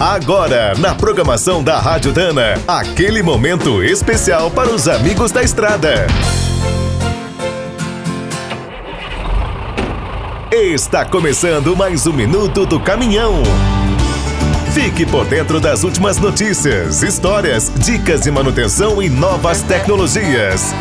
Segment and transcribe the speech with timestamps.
[0.00, 6.06] Agora, na programação da Rádio Dana, aquele momento especial para os amigos da estrada.
[10.52, 13.42] Está começando mais um minuto do caminhão.
[14.72, 20.72] Fique por dentro das últimas notícias, histórias, dicas de manutenção e novas tecnologias.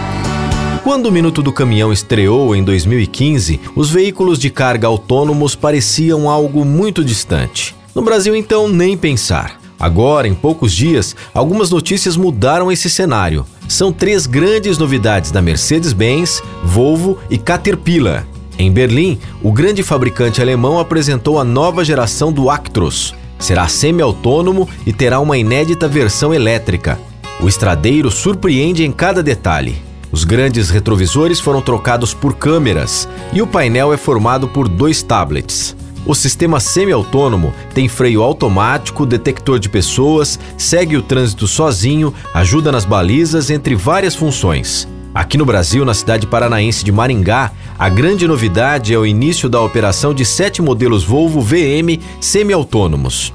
[0.84, 6.64] Quando o Minuto do Caminhão estreou em 2015, os veículos de carga autônomos pareciam algo
[6.64, 7.77] muito distante.
[7.98, 9.60] No Brasil, então, nem pensar.
[9.80, 13.44] Agora, em poucos dias, algumas notícias mudaram esse cenário.
[13.68, 18.24] São três grandes novidades da Mercedes-Benz, Volvo e Caterpillar.
[18.56, 23.16] Em Berlim, o grande fabricante alemão apresentou a nova geração do Actros.
[23.40, 27.00] Será semi-autônomo e terá uma inédita versão elétrica.
[27.42, 29.82] O estradeiro surpreende em cada detalhe.
[30.12, 35.76] Os grandes retrovisores foram trocados por câmeras e o painel é formado por dois tablets.
[36.08, 42.86] O sistema semi-autônomo tem freio automático, detector de pessoas, segue o trânsito sozinho, ajuda nas
[42.86, 44.88] balizas, entre várias funções.
[45.14, 49.60] Aqui no Brasil, na cidade paranaense de Maringá, a grande novidade é o início da
[49.60, 53.34] operação de sete modelos Volvo VM semi-autônomos.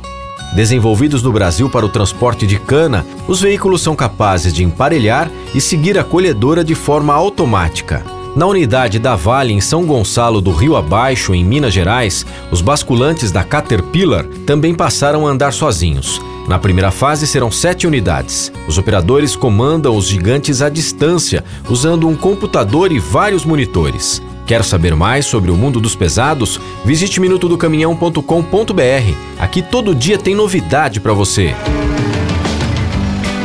[0.55, 5.61] Desenvolvidos no Brasil para o transporte de cana, os veículos são capazes de emparelhar e
[5.61, 8.02] seguir a colhedora de forma automática.
[8.34, 13.30] Na unidade da Vale, em São Gonçalo do Rio Abaixo, em Minas Gerais, os basculantes
[13.30, 16.19] da Caterpillar também passaram a andar sozinhos.
[16.48, 18.50] Na primeira fase serão sete unidades.
[18.66, 24.22] Os operadores comandam os gigantes à distância, usando um computador e vários monitores.
[24.46, 26.58] Quer saber mais sobre o mundo dos pesados?
[26.86, 29.14] Visite minutodocaminhão.com.br.
[29.39, 31.55] Aqui todo dia tem novidade para você.